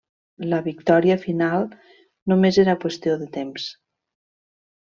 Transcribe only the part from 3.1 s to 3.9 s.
de temps.